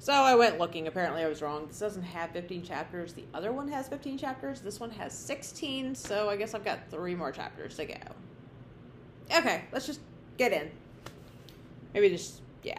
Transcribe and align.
So 0.00 0.12
I 0.12 0.36
went 0.36 0.58
looking. 0.58 0.86
Apparently, 0.86 1.22
I 1.22 1.28
was 1.28 1.42
wrong. 1.42 1.66
This 1.66 1.80
doesn't 1.80 2.02
have 2.02 2.30
15 2.30 2.62
chapters. 2.62 3.12
The 3.12 3.24
other 3.34 3.52
one 3.52 3.68
has 3.68 3.88
15 3.88 4.16
chapters. 4.16 4.60
This 4.60 4.78
one 4.78 4.90
has 4.90 5.12
16. 5.12 5.94
So 5.96 6.28
I 6.28 6.36
guess 6.36 6.54
I've 6.54 6.64
got 6.64 6.88
three 6.90 7.14
more 7.14 7.32
chapters 7.32 7.76
to 7.76 7.86
go. 7.86 7.94
Okay, 9.36 9.64
let's 9.72 9.86
just 9.86 10.00
get 10.36 10.52
in. 10.52 10.70
Maybe 11.92 12.10
just, 12.10 12.40
yeah. 12.62 12.78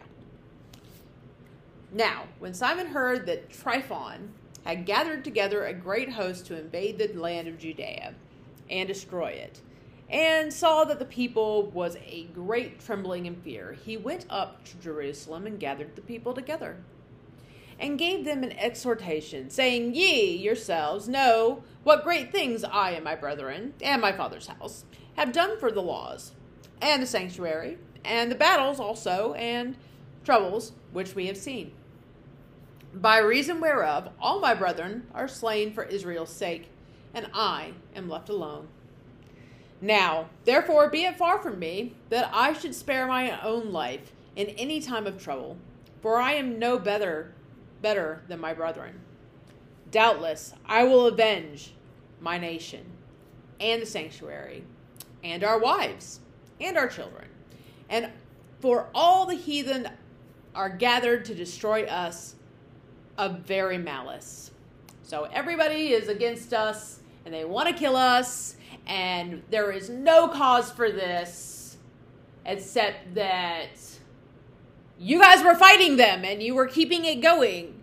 Now, 1.91 2.23
when 2.39 2.53
Simon 2.53 2.87
heard 2.87 3.25
that 3.25 3.49
Tryphon 3.49 4.33
had 4.63 4.85
gathered 4.85 5.23
together 5.23 5.65
a 5.65 5.73
great 5.73 6.11
host 6.11 6.45
to 6.47 6.59
invade 6.59 6.97
the 6.97 7.11
land 7.13 7.47
of 7.47 7.57
Judea 7.57 8.13
and 8.69 8.87
destroy 8.87 9.29
it, 9.29 9.61
and 10.09 10.51
saw 10.51 10.83
that 10.85 10.99
the 10.99 11.05
people 11.05 11.69
was 11.71 11.97
a 12.05 12.25
great 12.33 12.79
trembling 12.79 13.27
and 13.27 13.37
fear, 13.43 13.77
he 13.85 13.97
went 13.97 14.25
up 14.29 14.63
to 14.65 14.77
Jerusalem 14.77 15.45
and 15.45 15.59
gathered 15.59 15.95
the 15.95 16.01
people 16.01 16.33
together, 16.33 16.77
and 17.79 17.97
gave 17.97 18.25
them 18.25 18.43
an 18.43 18.51
exhortation, 18.57 19.49
saying, 19.49 19.95
Ye 19.95 20.35
yourselves 20.35 21.07
know 21.07 21.63
what 21.83 22.03
great 22.03 22.31
things 22.31 22.63
I 22.63 22.91
and 22.91 23.03
my 23.03 23.15
brethren 23.15 23.73
and 23.81 24.01
my 24.01 24.11
father's 24.11 24.47
house 24.47 24.83
have 25.15 25.31
done 25.31 25.57
for 25.59 25.71
the 25.71 25.81
laws, 25.81 26.33
and 26.81 27.01
the 27.01 27.07
sanctuary, 27.07 27.77
and 28.03 28.29
the 28.29 28.35
battles 28.35 28.79
also, 28.79 29.33
and 29.33 29.75
troubles 30.23 30.73
which 30.91 31.15
we 31.15 31.27
have 31.27 31.37
seen. 31.37 31.71
By 32.93 33.19
reason 33.19 33.61
whereof 33.61 34.09
all 34.19 34.39
my 34.39 34.53
brethren 34.53 35.07
are 35.13 35.27
slain 35.27 35.73
for 35.73 35.83
Israel's 35.83 36.33
sake, 36.33 36.69
and 37.13 37.27
I 37.33 37.73
am 37.95 38.09
left 38.09 38.29
alone. 38.29 38.67
Now, 39.81 40.29
therefore, 40.43 40.89
be 40.89 41.03
it 41.05 41.17
far 41.17 41.39
from 41.41 41.59
me 41.59 41.93
that 42.09 42.29
I 42.33 42.53
should 42.53 42.75
spare 42.75 43.07
my 43.07 43.41
own 43.41 43.71
life 43.71 44.11
in 44.35 44.47
any 44.49 44.81
time 44.81 45.07
of 45.07 45.21
trouble, 45.21 45.57
for 46.01 46.17
I 46.17 46.33
am 46.33 46.59
no 46.59 46.77
better 46.77 47.33
better 47.81 48.21
than 48.27 48.39
my 48.39 48.53
brethren. 48.53 48.99
Doubtless, 49.91 50.53
I 50.65 50.83
will 50.83 51.07
avenge 51.07 51.73
my 52.19 52.37
nation 52.37 52.85
and 53.59 53.81
the 53.81 53.85
sanctuary 53.85 54.63
and 55.23 55.43
our 55.43 55.59
wives 55.59 56.19
and 56.59 56.77
our 56.77 56.87
children. 56.87 57.27
And 57.89 58.11
for 58.59 58.89
all 58.93 59.25
the 59.25 59.35
heathen 59.35 59.89
are 60.53 60.69
gathered 60.69 61.25
to 61.25 61.35
destroy 61.35 61.85
us 61.85 62.35
of 63.17 63.39
very 63.39 63.77
malice. 63.77 64.51
So 65.03 65.27
everybody 65.33 65.93
is 65.93 66.07
against 66.07 66.53
us 66.53 66.99
and 67.25 67.33
they 67.33 67.45
want 67.45 67.67
to 67.67 67.73
kill 67.73 67.95
us, 67.95 68.55
and 68.87 69.43
there 69.49 69.71
is 69.71 69.89
no 69.89 70.29
cause 70.29 70.71
for 70.71 70.89
this 70.91 71.77
except 72.45 73.13
that 73.15 73.77
you 74.99 75.19
guys 75.19 75.43
were 75.43 75.55
fighting 75.55 75.95
them 75.95 76.25
and 76.25 76.43
you 76.43 76.53
were 76.53 76.67
keeping 76.67 77.05
it 77.05 77.21
going. 77.21 77.81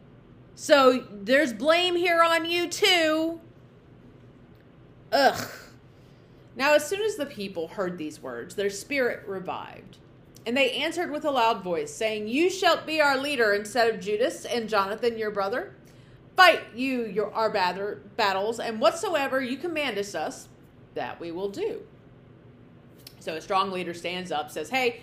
So 0.54 1.04
there's 1.10 1.52
blame 1.52 1.96
here 1.96 2.22
on 2.22 2.44
you 2.44 2.68
too. 2.68 3.40
Ugh. 5.12 5.48
Now, 6.56 6.74
as 6.74 6.86
soon 6.86 7.02
as 7.02 7.16
the 7.16 7.26
people 7.26 7.68
heard 7.68 7.98
these 7.98 8.20
words, 8.22 8.54
their 8.54 8.70
spirit 8.70 9.26
revived. 9.26 9.98
And 10.46 10.56
they 10.56 10.72
answered 10.72 11.10
with 11.10 11.24
a 11.24 11.30
loud 11.30 11.62
voice, 11.62 11.92
saying, 11.92 12.28
You 12.28 12.48
shalt 12.48 12.86
be 12.86 13.00
our 13.00 13.18
leader 13.18 13.52
instead 13.52 13.92
of 13.92 14.00
Judas 14.00 14.44
and 14.44 14.68
Jonathan 14.68 15.18
your 15.18 15.30
brother. 15.30 15.74
Fight 16.36 16.62
you 16.74 17.04
your 17.06 17.32
our 17.32 17.50
battles, 17.50 18.60
and 18.60 18.80
whatsoever 18.80 19.40
you 19.42 19.56
commandest 19.56 20.14
us, 20.14 20.48
that 20.94 21.18
we 21.18 21.32
will 21.32 21.48
do. 21.48 21.82
So 23.20 23.34
a 23.34 23.40
strong 23.40 23.70
leader 23.70 23.92
stands 23.92 24.30
up, 24.30 24.50
says, 24.50 24.70
Hey, 24.70 25.02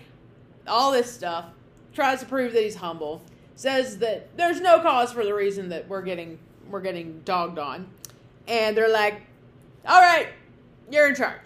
all 0.66 0.90
this 0.90 1.12
stuff, 1.12 1.46
tries 1.94 2.20
to 2.20 2.26
prove 2.26 2.52
that 2.52 2.62
he's 2.62 2.76
humble, 2.76 3.22
says 3.56 3.98
that 3.98 4.36
there's 4.36 4.60
no 4.60 4.80
cause 4.80 5.12
for 5.12 5.24
the 5.24 5.34
reason 5.34 5.68
that 5.70 5.88
we're 5.88 6.02
getting 6.02 6.38
we're 6.70 6.80
getting 6.80 7.20
dogged 7.24 7.58
on. 7.58 7.86
And 8.48 8.76
they're 8.76 8.90
like, 8.90 9.22
All 9.86 10.00
right, 10.00 10.28
you're 10.90 11.08
in 11.08 11.14
charge. 11.14 11.40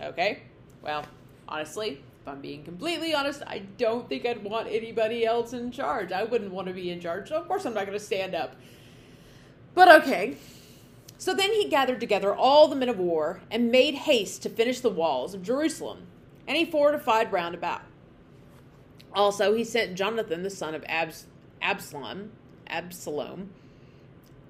Okay. 0.00 0.42
Well, 0.82 1.04
honestly, 1.48 2.02
if 2.22 2.28
I'm 2.28 2.40
being 2.40 2.62
completely 2.62 3.14
honest, 3.14 3.42
I 3.46 3.60
don't 3.78 4.08
think 4.08 4.26
I'd 4.26 4.44
want 4.44 4.68
anybody 4.68 5.24
else 5.24 5.52
in 5.52 5.70
charge. 5.72 6.12
I 6.12 6.24
wouldn't 6.24 6.52
want 6.52 6.68
to 6.68 6.74
be 6.74 6.90
in 6.90 7.00
charge, 7.00 7.30
so 7.30 7.36
of 7.36 7.48
course 7.48 7.64
I'm 7.64 7.74
not 7.74 7.86
going 7.86 7.98
to 7.98 8.04
stand 8.04 8.34
up. 8.34 8.54
But 9.74 10.02
okay. 10.02 10.36
So 11.16 11.34
then 11.34 11.52
he 11.52 11.68
gathered 11.68 11.98
together 11.98 12.34
all 12.34 12.68
the 12.68 12.76
men 12.76 12.88
of 12.88 12.98
war 12.98 13.40
and 13.50 13.72
made 13.72 13.94
haste 13.94 14.42
to 14.42 14.48
finish 14.48 14.80
the 14.80 14.90
walls 14.90 15.34
of 15.34 15.42
Jerusalem, 15.42 16.06
and 16.46 16.56
he 16.56 16.64
fortified 16.64 17.32
round 17.32 17.56
about. 17.56 17.82
Also, 19.14 19.54
he 19.54 19.64
sent 19.64 19.96
Jonathan, 19.96 20.42
the 20.42 20.50
son 20.50 20.74
of 20.74 20.84
Abs- 20.88 21.26
Absalom, 21.62 22.32
Absalom, 22.66 23.50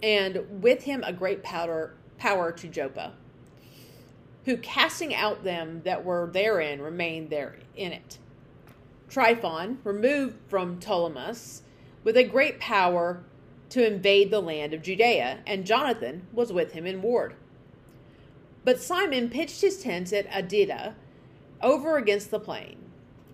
and 0.03 0.63
with 0.63 0.85
him 0.85 1.03
a 1.05 1.13
great 1.13 1.43
power, 1.43 1.95
power 2.19 2.53
to 2.53 2.69
Joppa 2.69 3.13
who 4.49 4.57
casting 4.57 5.15
out 5.15 5.45
them 5.45 5.83
that 5.85 6.07
were 6.07 6.31
therein 6.33 6.81
remained 6.81 7.29
there 7.29 7.57
in 7.77 7.93
it. 7.93 8.17
Tryphon, 9.11 9.77
removed 9.85 10.37
from 10.49 10.81
Ptolemais, 10.81 11.61
with 12.03 12.17
a 12.17 12.25
great 12.25 12.59
power 12.59 13.23
to 13.69 13.87
invade 13.87 14.31
the 14.31 14.41
land 14.41 14.73
of 14.73 14.81
Judea, 14.81 15.41
and 15.47 15.67
Jonathan 15.67 16.27
was 16.33 16.51
with 16.51 16.73
him 16.73 16.87
in 16.87 17.03
ward. 17.03 17.35
But 18.65 18.81
Simon 18.81 19.29
pitched 19.29 19.61
his 19.61 19.83
tents 19.83 20.15
at 20.15 20.31
Adida, 20.31 20.95
over 21.61 21.99
against 21.99 22.31
the 22.31 22.41
plain. 22.41 22.88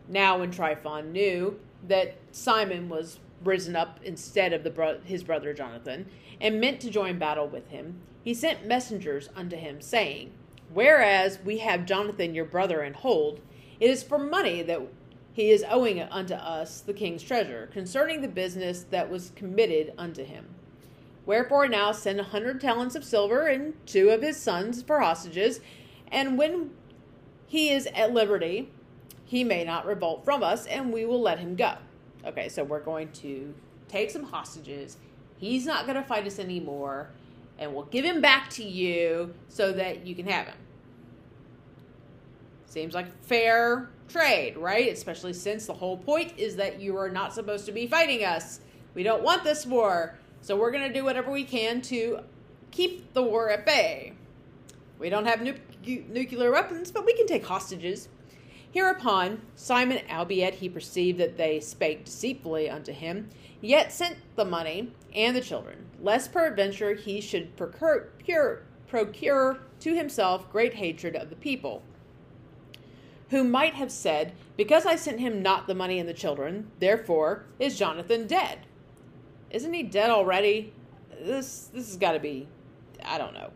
Now, 0.09 0.39
when 0.39 0.51
Tryphon 0.51 1.13
knew 1.13 1.59
that 1.87 2.17
Simon 2.33 2.89
was 2.89 3.19
risen 3.43 3.77
up 3.77 4.01
instead 4.03 4.53
of 4.53 4.75
bro- 4.75 5.01
his 5.05 5.23
brother 5.23 5.53
Jonathan, 5.53 6.07
and 6.41 6.61
meant 6.61 6.81
to 6.81 6.91
join 6.91 7.19
battle 7.19 7.47
with 7.47 7.69
him, 7.69 8.01
he 8.23 8.35
sent 8.35 8.67
messengers 8.67 9.29
unto 9.37 9.57
him, 9.57 9.81
saying, 9.81 10.33
Whereas 10.73 11.39
we 11.45 11.59
have 11.59 11.87
Jonathan 11.87 12.35
your 12.35 12.45
brother 12.45 12.83
in 12.83 12.95
hold, 12.95 13.41
it 13.81 13.91
is 13.91 14.03
for 14.03 14.19
money 14.19 14.63
that 14.63 14.81
he 15.33 15.51
is 15.51 15.65
owing 15.69 16.01
unto 16.01 16.35
us 16.35 16.81
the 16.81 16.95
king's 16.95 17.23
treasure, 17.23 17.69
concerning 17.73 18.23
the 18.23 18.29
business 18.29 18.85
that 18.91 19.11
was 19.11 19.33
committed 19.35 19.93
unto 19.99 20.25
him. 20.25 20.47
Wherefore 21.27 21.69
now 21.69 21.93
send 21.93 22.21
a 22.21 22.25
hundred 22.25 22.61
talents 22.61 22.95
of 22.95 23.05
silver 23.05 23.47
and 23.47 23.75
two 23.87 24.11
of 24.11 24.23
his 24.23 24.37
sons 24.37 24.83
for 24.83 25.01
hostages, 25.01 25.61
and 26.09 26.39
when 26.39 26.71
he 27.47 27.71
is 27.71 27.87
at 27.95 28.13
liberty, 28.13 28.71
he 29.35 29.43
may 29.43 29.65
not 29.65 29.85
revolt 29.85 30.25
from 30.25 30.45
us, 30.45 30.65
and 30.67 30.93
we 30.93 31.05
will 31.05 31.21
let 31.21 31.41
him 31.41 31.57
go. 31.57 31.75
Okay, 32.25 32.49
so 32.49 32.63
we're 32.63 32.79
going 32.79 33.09
to 33.11 33.53
take 33.89 34.09
some 34.09 34.23
hostages. 34.23 34.97
He's 35.39 35.67
not 35.67 35.87
going 35.87 35.97
to 35.97 36.05
fight 36.05 36.25
us 36.25 36.39
anymore, 36.39 37.11
and 37.59 37.75
we'll 37.75 37.87
give 37.87 38.05
him 38.05 38.21
back 38.21 38.49
to 38.51 38.63
you 38.63 39.35
so 39.49 39.73
that 39.73 40.07
you 40.07 40.15
can 40.15 40.29
have 40.29 40.47
him. 40.47 40.57
Seems 42.67 42.95
like 42.95 43.07
fair 43.25 43.91
trade, 44.09 44.57
right? 44.57 44.93
Especially 44.93 45.33
since 45.33 45.67
the 45.67 45.75
whole 45.75 45.97
point 45.97 46.35
is 46.37 46.55
that 46.55 46.81
you 46.81 46.97
are 46.97 47.11
not 47.11 47.35
supposed 47.35 47.67
to 47.67 47.73
be 47.73 47.89
fighting 47.89 48.25
us. 48.25 48.61
We 48.95 49.03
don't 49.03 49.25
want 49.25 49.43
this 49.43 49.67
war. 49.67 50.17
So 50.43 50.57
we're 50.57 50.71
going 50.71 50.87
to 50.87 50.95
do 50.95 51.03
whatever 51.03 51.33
we 51.33 51.43
can 51.43 51.83
to 51.83 52.21
keep 52.71 53.13
the 53.15 53.23
war 53.23 53.51
at 53.51 53.67
bay. 53.67 54.13
We 55.01 55.11
don't 55.11 55.27
have 55.27 55.43
nu- 55.43 56.05
nuclear 56.09 56.53
weapons, 56.53 56.93
but 56.93 57.05
we 57.05 57.15
can 57.15 57.27
take 57.27 57.45
hostages. 57.45 58.09
Hereupon, 58.75 59.41
Simon, 59.55 60.01
albeit 60.11 60.55
he 60.55 60.69
perceived 60.69 61.19
that 61.21 61.37
they 61.37 61.61
spake 61.61 62.07
deceitfully 62.07 62.69
unto 62.69 62.91
him, 62.91 63.31
yet 63.61 63.93
sent 63.93 64.17
the 64.35 64.45
money 64.45 64.91
and 65.15 65.37
the 65.37 65.41
children, 65.41 65.87
lest 66.01 66.33
peradventure 66.33 66.95
he 66.95 67.21
should 67.21 67.57
procure, 67.57 68.63
procure 68.89 69.61
to 69.79 69.95
himself 69.95 70.51
great 70.51 70.75
hatred 70.75 71.15
of 71.15 71.31
the 71.31 71.37
people 71.37 71.85
who 73.31 73.45
might 73.45 73.75
have 73.75 73.93
said, 73.93 74.33
Because 74.57 74.87
I 74.87 74.97
sent 74.97 75.21
him 75.21 75.41
not 75.41 75.69
the 75.69 75.75
money 75.75 76.01
and 76.01 76.09
the 76.09 76.13
children, 76.13 76.73
therefore 76.81 77.45
is 77.61 77.79
Jonathan 77.79 78.27
dead. 78.27 78.67
Isn't 79.51 79.73
he 79.73 79.85
dead 79.85 80.11
already? 80.11 80.73
This 81.23 81.71
this 81.73 81.87
has 81.87 81.97
got 81.97 82.13
to 82.13 82.19
be, 82.19 82.49
I 83.05 83.19
don't 83.19 83.35
know. 83.35 83.53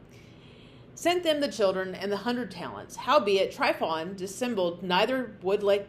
Sent 0.99 1.23
them 1.23 1.39
the 1.39 1.47
children 1.47 1.95
and 1.95 2.11
the 2.11 2.17
hundred 2.17 2.51
talents. 2.51 2.97
Howbeit 2.97 3.53
Tryphon 3.53 4.17
dissembled, 4.17 4.83
neither 4.83 5.37
would 5.43 5.63
let 5.63 5.87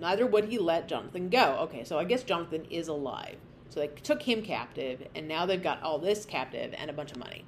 neither 0.00 0.26
would 0.26 0.46
he 0.46 0.58
let 0.58 0.88
Jonathan 0.88 1.28
go. 1.28 1.56
Okay, 1.60 1.84
so 1.84 2.00
I 2.00 2.02
guess 2.02 2.24
Jonathan 2.24 2.64
is 2.68 2.88
alive. 2.88 3.36
So 3.68 3.78
they 3.78 3.86
took 3.86 4.22
him 4.22 4.42
captive, 4.42 5.06
and 5.14 5.28
now 5.28 5.46
they've 5.46 5.62
got 5.62 5.80
all 5.84 6.00
this 6.00 6.24
captive 6.24 6.74
and 6.76 6.90
a 6.90 6.92
bunch 6.92 7.12
of 7.12 7.18
money. 7.18 7.44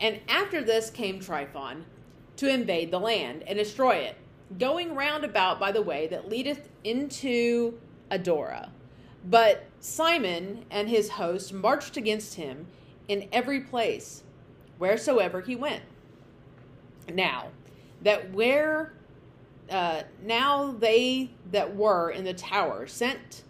And 0.00 0.18
after 0.26 0.64
this 0.64 0.90
came 0.90 1.20
Tryphon 1.20 1.84
to 2.38 2.52
invade 2.52 2.90
the 2.90 2.98
land 2.98 3.44
and 3.46 3.56
destroy 3.56 3.98
it 3.98 4.16
going 4.58 4.96
round 4.96 5.22
about 5.22 5.60
by 5.60 5.70
the 5.70 5.80
way 5.80 6.08
that 6.08 6.28
leadeth 6.28 6.68
into 6.82 7.78
Adora. 8.10 8.70
But 9.24 9.66
Simon 9.78 10.64
and 10.72 10.88
his 10.88 11.10
host 11.10 11.52
marched 11.52 11.96
against 11.96 12.34
him 12.34 12.66
in 13.06 13.28
every 13.30 13.60
place, 13.60 14.24
wheresoever 14.76 15.42
he 15.42 15.54
went. 15.54 15.84
Now, 17.10 17.48
that 18.02 18.32
where 18.32 18.92
uh, 19.68 20.02
now 20.22 20.72
they 20.72 21.30
that 21.50 21.76
were 21.76 22.10
in 22.10 22.24
the 22.24 22.34
tower 22.34 22.86
sent 22.86 23.44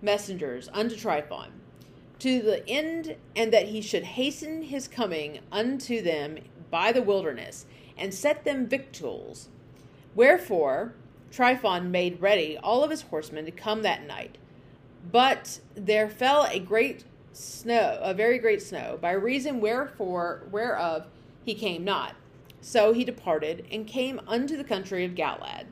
messengers 0.00 0.68
unto 0.72 0.96
Tryphon, 0.96 1.50
to 2.20 2.40
the 2.40 2.68
end 2.68 3.16
and 3.36 3.52
that 3.52 3.68
he 3.68 3.80
should 3.80 4.04
hasten 4.04 4.62
his 4.62 4.88
coming 4.88 5.40
unto 5.50 6.00
them 6.00 6.38
by 6.70 6.92
the 6.92 7.02
wilderness, 7.02 7.66
and 7.98 8.14
set 8.14 8.44
them 8.44 8.66
victuals. 8.66 9.48
Wherefore 10.14 10.94
Tryphon 11.30 11.90
made 11.90 12.20
ready 12.20 12.58
all 12.58 12.84
of 12.84 12.90
his 12.90 13.02
horsemen 13.02 13.46
to 13.46 13.50
come 13.50 13.82
that 13.82 14.06
night. 14.06 14.36
But 15.10 15.60
there 15.74 16.08
fell 16.08 16.44
a 16.44 16.60
great 16.60 17.04
snow, 17.32 17.98
a 18.02 18.14
very 18.14 18.38
great 18.38 18.62
snow, 18.62 18.98
by 19.00 19.12
reason 19.12 19.60
wherefore 19.60 20.42
whereof 20.50 21.06
he 21.44 21.54
came 21.54 21.84
not. 21.84 22.14
So 22.62 22.92
he 22.92 23.04
departed 23.04 23.66
and 23.70 23.86
came 23.86 24.20
unto 24.26 24.56
the 24.56 24.64
country 24.64 25.04
of 25.04 25.12
Galaad. 25.12 25.66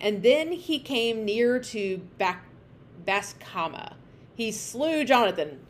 And 0.00 0.22
then 0.22 0.52
he 0.52 0.80
came 0.80 1.24
near 1.24 1.60
to 1.60 1.98
Bac- 2.18 2.48
Bascama. 3.06 3.94
He 4.34 4.50
slew 4.50 5.04
Jonathan, 5.04 5.60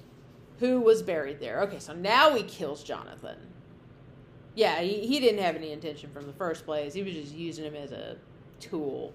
who 0.58 0.80
was 0.80 1.02
buried 1.02 1.40
there. 1.40 1.60
Okay, 1.62 1.78
so 1.78 1.92
now 1.92 2.34
he 2.34 2.42
kills 2.42 2.82
Jonathan. 2.82 3.36
Yeah, 4.54 4.80
he, 4.80 5.06
he 5.06 5.20
didn't 5.20 5.42
have 5.42 5.56
any 5.56 5.72
intention 5.72 6.10
from 6.10 6.26
the 6.26 6.32
first 6.32 6.64
place. 6.64 6.94
He 6.94 7.02
was 7.02 7.12
just 7.12 7.34
using 7.34 7.64
him 7.64 7.74
as 7.74 7.92
a 7.92 8.16
tool. 8.60 9.12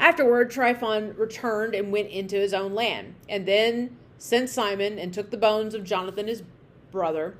Afterward, 0.00 0.50
Tryphon 0.50 1.14
returned 1.16 1.74
and 1.74 1.92
went 1.92 2.08
into 2.08 2.36
his 2.36 2.54
own 2.54 2.74
land, 2.74 3.14
and 3.28 3.46
then 3.46 3.96
sent 4.18 4.48
Simon 4.48 4.98
and 4.98 5.12
took 5.12 5.30
the 5.30 5.36
bones 5.36 5.74
of 5.74 5.84
Jonathan 5.84 6.26
his 6.26 6.42
brother, 6.90 7.36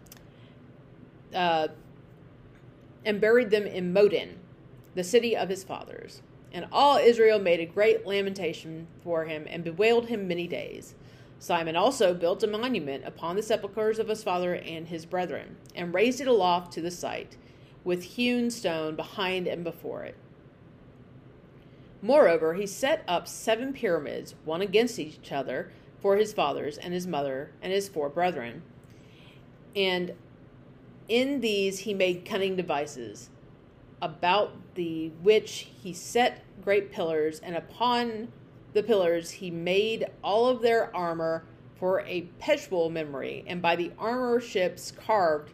uh, 1.34 1.68
and 3.04 3.20
buried 3.20 3.50
them 3.50 3.66
in 3.66 3.92
Modin, 3.92 4.38
the 4.94 5.04
city 5.04 5.36
of 5.36 5.48
his 5.48 5.64
fathers. 5.64 6.22
And 6.52 6.66
all 6.70 6.98
Israel 6.98 7.38
made 7.38 7.60
a 7.60 7.66
great 7.66 8.06
lamentation 8.06 8.86
for 9.02 9.24
him 9.24 9.46
and 9.48 9.64
bewailed 9.64 10.06
him 10.06 10.28
many 10.28 10.46
days. 10.46 10.94
Simon 11.38 11.74
also 11.74 12.14
built 12.14 12.42
a 12.42 12.46
monument 12.46 13.04
upon 13.04 13.34
the 13.34 13.42
sepulchres 13.42 13.98
of 13.98 14.08
his 14.08 14.22
father 14.22 14.54
and 14.54 14.86
his 14.86 15.06
brethren, 15.06 15.56
and 15.74 15.94
raised 15.94 16.20
it 16.20 16.28
aloft 16.28 16.72
to 16.72 16.80
the 16.80 16.90
sight, 16.90 17.36
with 17.82 18.02
hewn 18.04 18.50
stone 18.50 18.94
behind 18.94 19.48
and 19.48 19.64
before 19.64 20.04
it. 20.04 20.14
Moreover, 22.00 22.54
he 22.54 22.66
set 22.66 23.02
up 23.08 23.26
seven 23.26 23.72
pyramids, 23.72 24.34
one 24.44 24.60
against 24.60 24.98
each 24.98 25.32
other, 25.32 25.70
for 26.00 26.16
his 26.16 26.32
fathers 26.32 26.78
and 26.78 26.92
his 26.92 27.06
mother 27.06 27.50
and 27.62 27.72
his 27.72 27.88
four 27.88 28.08
brethren. 28.08 28.62
And 29.74 30.12
in 31.08 31.40
these 31.40 31.80
he 31.80 31.94
made 31.94 32.24
cunning 32.24 32.56
devices, 32.56 33.30
about 34.00 34.52
the 34.74 35.08
which 35.22 35.68
he 35.82 35.92
set 35.92 36.42
great 36.62 36.90
pillars, 36.92 37.40
and 37.40 37.56
upon 37.56 38.32
the 38.72 38.82
pillars 38.82 39.30
he 39.30 39.50
made 39.50 40.06
all 40.22 40.48
of 40.48 40.62
their 40.62 40.94
armor 40.94 41.44
for 41.78 42.00
a 42.02 42.22
perpetual 42.22 42.90
memory, 42.90 43.44
and 43.46 43.60
by 43.60 43.76
the 43.76 43.92
armor 43.98 44.40
ships 44.40 44.92
carved 44.92 45.52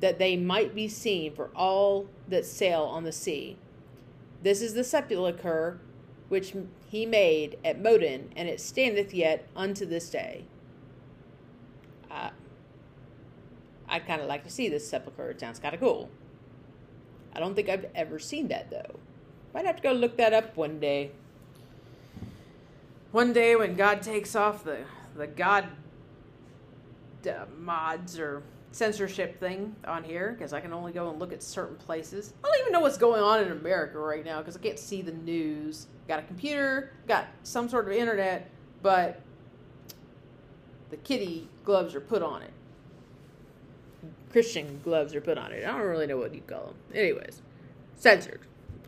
that 0.00 0.18
they 0.18 0.36
might 0.36 0.74
be 0.74 0.86
seen 0.88 1.34
for 1.34 1.50
all 1.56 2.06
that 2.28 2.44
sail 2.44 2.82
on 2.82 3.04
the 3.04 3.12
sea. 3.12 3.56
This 4.42 4.62
is 4.62 4.74
the 4.74 4.84
sepulchre 4.84 5.80
which 6.28 6.54
he 6.88 7.06
made 7.06 7.58
at 7.64 7.80
Modin, 7.80 8.30
and 8.36 8.48
it 8.48 8.60
standeth 8.60 9.12
yet 9.12 9.48
unto 9.56 9.84
this 9.84 10.10
day. 10.10 10.44
Uh, 12.10 12.30
I'd 13.88 14.06
kind 14.06 14.20
of 14.20 14.28
like 14.28 14.44
to 14.44 14.50
see 14.50 14.68
this 14.68 14.88
sepulchre. 14.88 15.30
It 15.30 15.40
sounds 15.40 15.58
kind 15.58 15.74
of 15.74 15.80
cool. 15.80 16.10
I 17.34 17.40
don't 17.40 17.54
think 17.54 17.68
I've 17.68 17.86
ever 17.94 18.18
seen 18.18 18.48
that 18.48 18.70
though. 18.70 18.98
Might 19.54 19.66
have 19.66 19.76
to 19.76 19.82
go 19.82 19.92
look 19.92 20.16
that 20.16 20.32
up 20.32 20.56
one 20.56 20.78
day. 20.78 21.10
One 23.12 23.32
day 23.32 23.56
when 23.56 23.74
God 23.74 24.02
takes 24.02 24.36
off 24.36 24.64
the 24.64 24.78
the 25.16 25.26
God 25.26 25.66
uh, 27.28 27.44
mods 27.58 28.18
or 28.18 28.42
censorship 28.70 29.40
thing 29.40 29.74
on 29.86 30.04
here 30.04 30.34
because 30.36 30.52
I 30.52 30.60
can 30.60 30.72
only 30.72 30.92
go 30.92 31.10
and 31.10 31.18
look 31.18 31.32
at 31.32 31.42
certain 31.42 31.76
places. 31.76 32.32
I 32.44 32.48
don't 32.48 32.60
even 32.60 32.72
know 32.72 32.80
what's 32.80 32.98
going 32.98 33.22
on 33.22 33.40
in 33.40 33.50
America 33.50 33.98
right 33.98 34.24
now 34.24 34.38
because 34.38 34.56
I 34.56 34.60
can't 34.60 34.78
see 34.78 35.02
the 35.02 35.12
news. 35.12 35.86
Got 36.06 36.20
a 36.20 36.22
computer, 36.22 36.92
got 37.06 37.26
some 37.42 37.68
sort 37.68 37.86
of 37.86 37.92
internet, 37.92 38.50
but 38.82 39.20
the 40.90 40.96
kitty 40.98 41.48
gloves 41.64 41.94
are 41.94 42.00
put 42.00 42.22
on 42.22 42.42
it. 42.42 42.52
Christian 44.30 44.80
gloves 44.84 45.14
are 45.14 45.20
put 45.20 45.38
on 45.38 45.52
it. 45.52 45.64
I 45.64 45.72
don't 45.72 45.86
really 45.86 46.06
know 46.06 46.16
what 46.16 46.34
you 46.34 46.42
call 46.42 46.66
them. 46.66 46.74
Anyways, 46.94 47.42
censored. 47.96 48.40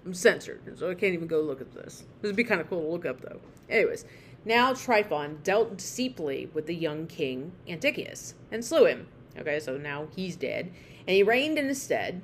I'm 0.05 0.15
censored, 0.15 0.61
so 0.79 0.91
I 0.91 0.95
can't 0.95 1.15
even 1.15 1.27
go 1.27 1.41
look 1.41 1.61
at 1.61 1.73
this. 1.73 2.05
This 2.21 2.29
would 2.29 2.37
be 2.37 2.45
kind 2.45 2.61
of 2.61 2.69
cool 2.69 2.81
to 2.81 2.89
look 2.89 3.07
up, 3.07 3.21
though. 3.21 3.41
Anyways, 3.69 4.05
now 4.45 4.73
Tryphon 4.73 5.41
dealt 5.43 5.77
deceitfully 5.77 6.51
with 6.55 6.67
the 6.67 6.75
young 6.75 7.07
king 7.07 7.53
Antiochus 7.69 8.35
and 8.51 8.65
slew 8.65 8.87
him. 8.87 9.09
Okay, 9.39 9.61
so 9.61 9.77
now 9.77 10.09
he's 10.15 10.37
dead. 10.37 10.73
And 11.07 11.17
he 11.17 11.23
reigned 11.23 11.59
in 11.59 11.69
his 11.69 11.83
stead 11.83 12.23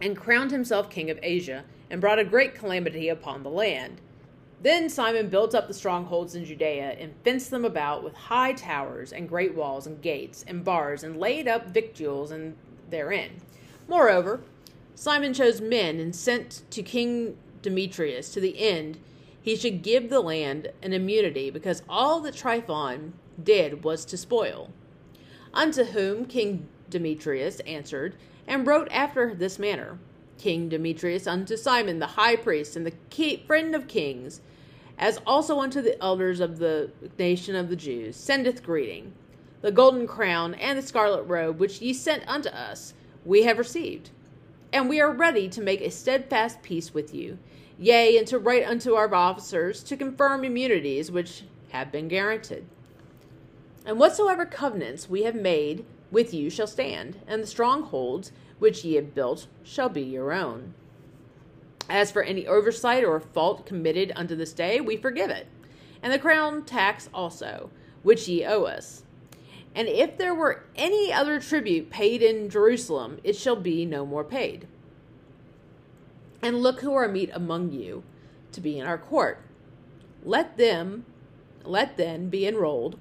and 0.00 0.16
crowned 0.16 0.50
himself 0.50 0.90
king 0.90 1.10
of 1.10 1.18
Asia 1.22 1.64
and 1.90 2.00
brought 2.00 2.18
a 2.18 2.24
great 2.24 2.54
calamity 2.54 3.08
upon 3.08 3.42
the 3.42 3.50
land. 3.50 4.00
Then 4.60 4.88
Simon 4.88 5.28
built 5.28 5.54
up 5.54 5.68
the 5.68 5.74
strongholds 5.74 6.34
in 6.34 6.44
Judea 6.44 6.96
and 6.98 7.14
fenced 7.22 7.50
them 7.50 7.64
about 7.64 8.02
with 8.02 8.14
high 8.14 8.52
towers 8.52 9.12
and 9.12 9.28
great 9.28 9.54
walls 9.54 9.86
and 9.86 10.02
gates 10.02 10.44
and 10.48 10.64
bars 10.64 11.04
and 11.04 11.16
laid 11.16 11.46
up 11.46 11.68
victuals 11.68 12.32
in 12.32 12.56
therein. 12.90 13.40
Moreover, 13.86 14.40
Simon 14.94 15.32
chose 15.32 15.60
men 15.60 16.00
and 16.00 16.14
sent 16.14 16.62
to 16.70 16.82
King 16.82 17.36
Demetrius 17.62 18.32
to 18.32 18.40
the 18.40 18.58
end 18.58 18.98
he 19.40 19.56
should 19.56 19.82
give 19.82 20.10
the 20.10 20.20
land 20.20 20.72
an 20.82 20.92
immunity 20.92 21.50
because 21.50 21.82
all 21.88 22.20
that 22.20 22.34
Tryphon 22.34 23.14
did 23.42 23.82
was 23.82 24.04
to 24.04 24.16
spoil. 24.16 24.70
Unto 25.54 25.84
whom 25.84 26.26
King 26.26 26.68
Demetrius 26.90 27.60
answered 27.60 28.14
and 28.46 28.66
wrote 28.66 28.88
after 28.90 29.34
this 29.34 29.58
manner 29.58 29.98
King 30.38 30.68
Demetrius 30.68 31.26
unto 31.26 31.56
Simon 31.56 31.98
the 31.98 32.06
high 32.06 32.36
priest 32.36 32.76
and 32.76 32.86
the 32.86 33.42
friend 33.46 33.74
of 33.74 33.88
kings, 33.88 34.40
as 34.98 35.20
also 35.26 35.60
unto 35.60 35.82
the 35.82 36.00
elders 36.02 36.40
of 36.40 36.58
the 36.58 36.90
nation 37.18 37.54
of 37.54 37.68
the 37.68 37.76
Jews, 37.76 38.16
sendeth 38.16 38.62
greeting. 38.62 39.12
The 39.60 39.72
golden 39.72 40.06
crown 40.06 40.54
and 40.54 40.78
the 40.78 40.82
scarlet 40.82 41.24
robe 41.24 41.58
which 41.58 41.82
ye 41.82 41.92
sent 41.92 42.26
unto 42.28 42.48
us, 42.48 42.94
we 43.24 43.42
have 43.42 43.58
received. 43.58 44.10
And 44.72 44.88
we 44.88 45.00
are 45.00 45.10
ready 45.10 45.48
to 45.48 45.60
make 45.60 45.80
a 45.80 45.90
steadfast 45.90 46.62
peace 46.62 46.94
with 46.94 47.14
you, 47.14 47.38
yea, 47.78 48.16
and 48.16 48.26
to 48.28 48.38
write 48.38 48.64
unto 48.64 48.94
our 48.94 49.12
officers 49.12 49.82
to 49.84 49.96
confirm 49.96 50.44
immunities 50.44 51.10
which 51.10 51.44
have 51.70 51.90
been 51.90 52.08
guaranteed. 52.08 52.66
And 53.84 53.98
whatsoever 53.98 54.44
covenants 54.44 55.08
we 55.08 55.22
have 55.22 55.34
made 55.34 55.84
with 56.10 56.32
you 56.32 56.50
shall 56.50 56.66
stand, 56.66 57.20
and 57.26 57.42
the 57.42 57.46
strongholds 57.46 58.32
which 58.58 58.84
ye 58.84 58.94
have 58.94 59.14
built 59.14 59.46
shall 59.62 59.88
be 59.88 60.02
your 60.02 60.32
own. 60.32 60.74
As 61.88 62.10
for 62.10 62.22
any 62.22 62.46
oversight 62.46 63.04
or 63.04 63.18
fault 63.20 63.64
committed 63.64 64.12
unto 64.14 64.36
this 64.36 64.52
day, 64.52 64.80
we 64.80 64.96
forgive 64.96 65.30
it, 65.30 65.46
and 66.02 66.12
the 66.12 66.18
crown 66.18 66.64
tax 66.64 67.08
also, 67.14 67.70
which 68.02 68.28
ye 68.28 68.44
owe 68.44 68.64
us. 68.64 69.04
And 69.74 69.88
if 69.88 70.18
there 70.18 70.34
were 70.34 70.64
any 70.76 71.12
other 71.12 71.40
tribute 71.40 71.88
paid 71.88 72.22
in 72.22 72.50
Jerusalem, 72.50 73.18
it 73.22 73.36
shall 73.36 73.56
be 73.56 73.86
no 73.86 74.04
more 74.04 74.24
paid. 74.24 74.66
And 76.42 76.62
look 76.62 76.80
who 76.80 76.94
are 76.94 77.08
meet 77.08 77.30
among 77.32 77.72
you 77.72 78.02
to 78.52 78.60
be 78.60 78.78
in 78.78 78.86
our 78.86 78.98
court. 78.98 79.40
Let 80.24 80.56
them, 80.56 81.04
let 81.64 81.96
then 81.96 82.28
be 82.28 82.46
enrolled, 82.46 82.98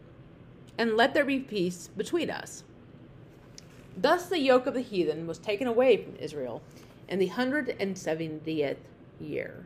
and 0.77 0.95
let 0.95 1.13
there 1.13 1.25
be 1.25 1.39
peace 1.39 1.89
between 1.95 2.29
us. 2.29 2.63
Thus 3.99 4.27
the 4.27 4.39
yoke 4.39 4.67
of 4.67 4.75
the 4.75 4.81
heathen 4.81 5.25
was 5.25 5.39
taken 5.39 5.65
away 5.65 5.97
from 5.97 6.15
Israel 6.17 6.61
in 7.09 7.17
the 7.17 7.27
hundred 7.27 7.75
and 7.79 7.97
seventieth 7.97 8.77
year. 9.19 9.65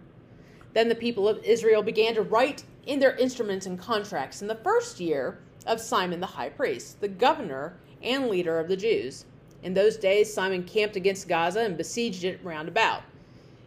Then 0.74 0.88
the 0.88 0.96
people 0.96 1.28
of 1.28 1.44
Israel 1.44 1.84
began 1.84 2.16
to 2.16 2.22
write 2.22 2.64
in 2.86 3.00
their 3.00 3.18
instruments 3.18 3.66
and 3.66 3.78
contracts 3.78 4.42
in 4.42 4.48
the 4.48 4.56
first 4.56 5.02
year 5.02 5.40
of 5.68 5.82
Simon 5.82 6.22
the 6.22 6.28
high 6.28 6.48
priest, 6.48 7.02
the 7.02 7.10
governor 7.10 7.74
and 8.02 8.30
leader 8.30 8.58
of 8.58 8.70
the 8.70 8.78
Jews. 8.78 9.26
In 9.64 9.74
those 9.74 9.98
days, 9.98 10.34
Simon 10.34 10.64
camped 10.64 10.96
against 10.96 11.28
Gaza 11.28 11.60
and 11.60 11.78
besieged 11.78 12.24
it 12.24 12.40
round 12.42 12.70
about. 12.70 13.04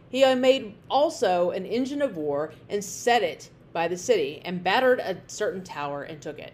He 0.09 0.25
made 0.33 0.73
also 0.89 1.51
an 1.51 1.67
engine 1.67 2.01
of 2.01 2.17
war 2.17 2.53
and 2.69 2.83
set 2.83 3.21
it 3.21 3.51
by 3.71 3.87
the 3.87 3.97
city, 3.97 4.41
and 4.45 4.63
battered 4.63 4.99
a 4.99 5.17
certain 5.27 5.61
tower 5.61 6.01
and 6.01 6.21
took 6.21 6.39
it. 6.39 6.53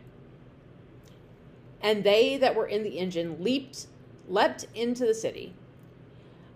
And 1.80 2.04
they 2.04 2.36
that 2.38 2.56
were 2.56 2.66
in 2.66 2.82
the 2.82 2.98
engine 2.98 3.44
leaped 3.44 3.86
leapt 4.32 4.66
into 4.74 5.06
the 5.06 5.14
city. 5.14 5.54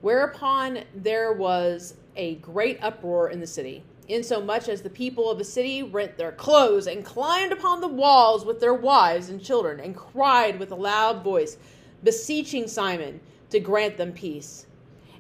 Whereupon 0.02 0.80
there 0.96 1.34
was 1.34 1.96
a 2.16 2.36
great 2.36 2.80
uproar 2.82 3.30
in 3.30 3.40
the 3.40 3.48
city, 3.48 3.84
insomuch 4.08 4.70
as 4.70 4.82
the 4.82 4.90
people 4.90 5.30
of 5.30 5.38
the 5.38 5.44
city 5.44 5.84
rent 5.84 6.18
their 6.18 6.32
clothes 6.32 6.88
and 6.88 7.04
climbed 7.04 7.52
upon 7.52 7.82
the 7.82 7.88
walls 7.88 8.46
with 8.46 8.60
their 8.60 8.74
wives 8.74 9.30
and 9.30 9.44
children, 9.44 9.80
and 9.80 9.96
cried 9.96 10.60
with 10.60 10.72
a 10.72 10.76
loud 10.76 11.24
voice, 11.24 11.58
beseeching 12.04 12.68
Simon 12.68 13.20
to 13.50 13.60
grant 13.60 13.98
them 13.98 14.14
peace. 14.14 14.68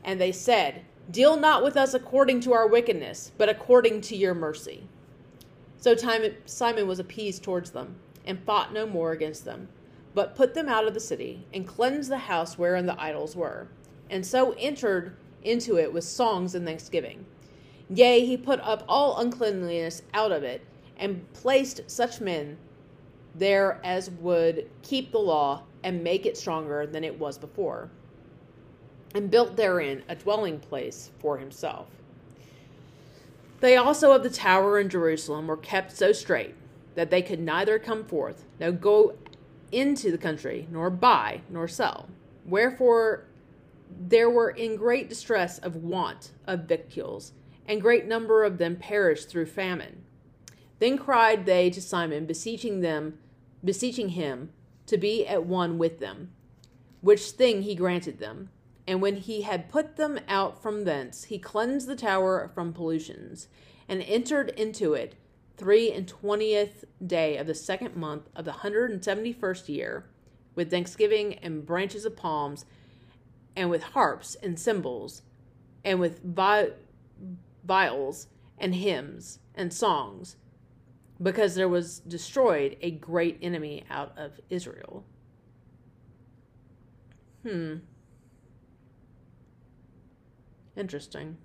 And 0.03 0.21
they 0.21 0.31
said, 0.31 0.83
Deal 1.09 1.37
not 1.37 1.63
with 1.63 1.77
us 1.77 1.93
according 1.93 2.41
to 2.41 2.53
our 2.53 2.67
wickedness, 2.67 3.31
but 3.37 3.49
according 3.49 4.01
to 4.01 4.15
your 4.15 4.33
mercy. 4.33 4.87
So 5.77 5.95
Simon 5.95 6.87
was 6.87 6.99
appeased 6.99 7.43
towards 7.43 7.71
them, 7.71 7.95
and 8.25 8.43
fought 8.43 8.73
no 8.73 8.87
more 8.87 9.11
against 9.11 9.45
them, 9.45 9.67
but 10.15 10.33
put 10.33 10.55
them 10.55 10.67
out 10.67 10.87
of 10.87 10.95
the 10.95 10.99
city, 10.99 11.45
and 11.53 11.67
cleansed 11.67 12.09
the 12.09 12.17
house 12.17 12.57
wherein 12.57 12.87
the 12.87 12.99
idols 12.99 13.35
were, 13.35 13.67
and 14.09 14.25
so 14.25 14.53
entered 14.53 15.15
into 15.43 15.77
it 15.77 15.93
with 15.93 16.03
songs 16.03 16.55
and 16.55 16.65
thanksgiving. 16.65 17.23
Yea, 17.89 18.25
he 18.25 18.35
put 18.35 18.59
up 18.61 18.83
all 18.87 19.19
uncleanliness 19.19 20.01
out 20.13 20.31
of 20.31 20.41
it, 20.41 20.65
and 20.97 21.31
placed 21.33 21.81
such 21.87 22.21
men 22.21 22.57
there 23.35 23.79
as 23.83 24.09
would 24.09 24.67
keep 24.81 25.11
the 25.11 25.19
law 25.19 25.61
and 25.83 26.03
make 26.03 26.25
it 26.25 26.37
stronger 26.37 26.87
than 26.87 27.03
it 27.03 27.19
was 27.19 27.37
before, 27.37 27.91
and 29.13 29.29
built 29.29 29.55
therein 29.55 30.01
a 30.07 30.15
dwelling 30.15 30.59
place 30.59 31.11
for 31.19 31.37
himself. 31.37 31.87
They 33.59 33.75
also 33.75 34.13
of 34.13 34.23
the 34.23 34.29
tower 34.29 34.79
in 34.79 34.89
Jerusalem 34.89 35.47
were 35.47 35.57
kept 35.57 35.91
so 35.91 36.11
strait 36.11 36.55
that 36.95 37.09
they 37.09 37.21
could 37.21 37.39
neither 37.39 37.77
come 37.77 38.05
forth, 38.05 38.45
nor 38.59 38.71
go 38.71 39.15
into 39.71 40.11
the 40.11 40.17
country, 40.17 40.67
nor 40.71 40.89
buy, 40.89 41.41
nor 41.49 41.67
sell. 41.67 42.07
Wherefore 42.45 43.25
there 43.99 44.29
were 44.29 44.49
in 44.49 44.75
great 44.75 45.09
distress 45.09 45.57
of 45.59 45.75
want 45.75 46.31
of 46.45 46.61
victuals, 46.61 47.33
and 47.67 47.81
great 47.81 48.05
number 48.05 48.43
of 48.43 48.57
them 48.57 48.75
perished 48.75 49.29
through 49.29 49.45
famine. 49.45 50.03
Then 50.79 50.97
cried 50.97 51.45
they 51.45 51.69
to 51.69 51.81
Simon, 51.81 52.25
beseeching 52.25 52.81
them, 52.81 53.17
beseeching 53.63 54.09
him 54.09 54.51
to 54.87 54.97
be 54.97 55.25
at 55.25 55.45
one 55.45 55.77
with 55.77 55.99
them, 55.99 56.31
which 57.01 57.31
thing 57.31 57.61
he 57.61 57.75
granted 57.75 58.19
them. 58.19 58.49
And 58.87 59.01
when 59.01 59.15
he 59.15 59.41
had 59.41 59.69
put 59.69 59.95
them 59.95 60.19
out 60.27 60.61
from 60.61 60.83
thence, 60.83 61.25
he 61.25 61.39
cleansed 61.39 61.87
the 61.87 61.95
tower 61.95 62.51
from 62.53 62.73
pollutions, 62.73 63.47
and 63.87 64.01
entered 64.03 64.49
into 64.49 64.93
it 64.93 65.15
three 65.57 65.91
and 65.91 66.07
twentieth 66.07 66.85
day 67.05 67.37
of 67.37 67.47
the 67.47 67.55
second 67.55 67.95
month 67.95 68.29
of 68.35 68.45
the 68.45 68.51
hundred 68.51 68.91
and 68.91 69.03
seventy 69.03 69.33
first 69.33 69.69
year, 69.69 70.05
with 70.53 70.69
thanksgiving 70.69 71.35
and 71.35 71.65
branches 71.65 72.05
of 72.05 72.15
palms, 72.15 72.65
and 73.55 73.69
with 73.69 73.83
harps 73.83 74.35
and 74.35 74.59
cymbals, 74.59 75.21
and 75.83 75.99
with 75.99 76.21
vi- 76.23 76.71
viols 77.65 78.27
and 78.57 78.75
hymns 78.75 79.39
and 79.53 79.73
songs, 79.73 80.35
because 81.21 81.55
there 81.55 81.69
was 81.69 81.99
destroyed 81.99 82.77
a 82.81 82.91
great 82.91 83.37
enemy 83.41 83.83
out 83.89 84.17
of 84.17 84.39
Israel. 84.49 85.05
Hmm. 87.43 87.75
Interesting. 90.75 91.37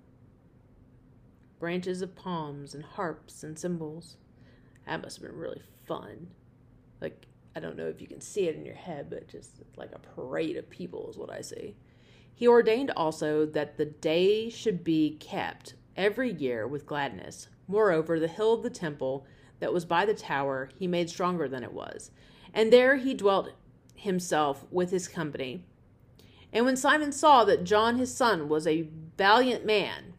Branches 1.61 2.01
of 2.01 2.15
palms 2.15 2.73
and 2.73 2.83
harps 2.83 3.43
and 3.43 3.57
cymbals. 3.57 4.17
That 4.87 5.03
must 5.03 5.17
have 5.17 5.29
been 5.29 5.39
really 5.39 5.61
fun. 5.85 6.31
Like, 6.99 7.27
I 7.55 7.59
don't 7.59 7.77
know 7.77 7.85
if 7.85 8.01
you 8.01 8.07
can 8.07 8.19
see 8.19 8.47
it 8.47 8.55
in 8.55 8.65
your 8.65 8.73
head, 8.73 9.11
but 9.11 9.27
just 9.27 9.61
like 9.77 9.91
a 9.91 9.99
parade 9.99 10.57
of 10.57 10.67
people 10.71 11.07
is 11.11 11.19
what 11.19 11.31
I 11.31 11.41
see. 11.41 11.75
He 12.33 12.47
ordained 12.47 12.89
also 12.89 13.45
that 13.45 13.77
the 13.77 13.85
day 13.85 14.49
should 14.49 14.83
be 14.83 15.17
kept 15.19 15.75
every 15.95 16.33
year 16.33 16.67
with 16.67 16.87
gladness. 16.87 17.47
Moreover, 17.67 18.19
the 18.19 18.27
hill 18.27 18.53
of 18.53 18.63
the 18.63 18.71
temple 18.71 19.27
that 19.59 19.71
was 19.71 19.85
by 19.85 20.03
the 20.03 20.15
tower 20.15 20.71
he 20.79 20.87
made 20.87 21.11
stronger 21.11 21.47
than 21.47 21.63
it 21.63 21.73
was. 21.73 22.09
And 22.55 22.73
there 22.73 22.95
he 22.95 23.13
dwelt 23.13 23.51
himself 23.93 24.65
with 24.71 24.89
his 24.89 25.07
company. 25.07 25.63
And 26.51 26.65
when 26.65 26.75
Simon 26.75 27.11
saw 27.11 27.45
that 27.45 27.65
John 27.65 27.99
his 27.99 28.11
son 28.11 28.49
was 28.49 28.65
a 28.65 28.89
valiant 29.15 29.63
man, 29.63 30.10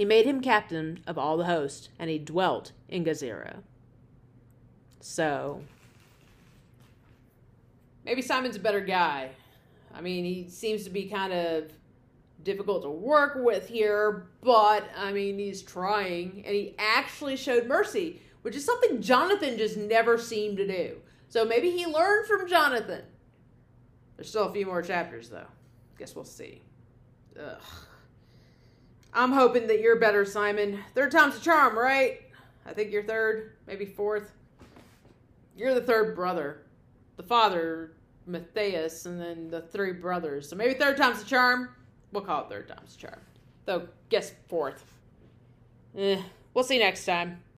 he 0.00 0.04
made 0.04 0.26
him 0.26 0.40
captain 0.40 1.00
of 1.06 1.18
all 1.18 1.36
the 1.36 1.44
host, 1.44 1.90
and 1.98 2.10
he 2.10 2.18
dwelt 2.18 2.72
in 2.88 3.04
Gazera. 3.04 3.58
So, 5.00 5.62
maybe 8.04 8.22
Simon's 8.22 8.56
a 8.56 8.60
better 8.60 8.80
guy. 8.80 9.30
I 9.94 10.00
mean, 10.00 10.24
he 10.24 10.48
seems 10.48 10.84
to 10.84 10.90
be 10.90 11.04
kind 11.04 11.32
of 11.32 11.72
difficult 12.42 12.82
to 12.82 12.90
work 12.90 13.34
with 13.36 13.68
here, 13.68 14.26
but 14.42 14.88
I 14.96 15.12
mean, 15.12 15.38
he's 15.38 15.62
trying, 15.62 16.42
and 16.44 16.54
he 16.54 16.74
actually 16.78 17.36
showed 17.36 17.66
mercy 17.66 18.20
which 18.42 18.56
is 18.56 18.64
something 18.64 19.02
Jonathan 19.02 19.58
just 19.58 19.76
never 19.76 20.16
seemed 20.16 20.56
to 20.56 20.66
do. 20.66 20.96
So 21.28 21.44
maybe 21.44 21.70
he 21.70 21.86
learned 21.86 22.26
from 22.26 22.48
Jonathan. 22.48 23.02
There's 24.16 24.28
still 24.28 24.44
a 24.44 24.52
few 24.52 24.66
more 24.66 24.82
chapters, 24.82 25.28
though. 25.28 25.46
Guess 25.98 26.14
we'll 26.14 26.24
see. 26.24 26.62
Ugh. 27.38 27.62
I'm 29.12 29.32
hoping 29.32 29.66
that 29.66 29.80
you're 29.80 29.98
better, 29.98 30.24
Simon. 30.24 30.80
Third 30.94 31.10
time's 31.10 31.36
a 31.36 31.40
charm, 31.40 31.76
right? 31.76 32.22
I 32.64 32.72
think 32.72 32.92
you're 32.92 33.02
third, 33.02 33.56
maybe 33.66 33.84
fourth. 33.84 34.32
You're 35.56 35.74
the 35.74 35.80
third 35.80 36.14
brother. 36.14 36.62
The 37.16 37.22
father, 37.22 37.92
Matthias, 38.26 39.06
and 39.06 39.20
then 39.20 39.50
the 39.50 39.62
three 39.62 39.92
brothers. 39.92 40.48
So 40.48 40.56
maybe 40.56 40.74
third 40.74 40.96
time's 40.96 41.22
a 41.22 41.26
charm. 41.26 41.70
We'll 42.12 42.22
call 42.22 42.44
it 42.44 42.48
third 42.48 42.68
time's 42.68 42.94
a 42.94 42.98
charm. 42.98 43.20
Though, 43.64 43.88
guess 44.08 44.32
fourth. 44.48 44.84
Eh, 45.96 46.22
we'll 46.54 46.64
see 46.64 46.78
next 46.78 47.04
time. 47.04 47.42